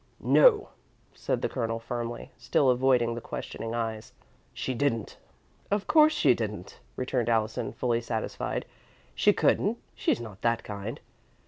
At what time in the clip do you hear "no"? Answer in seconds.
0.23-0.69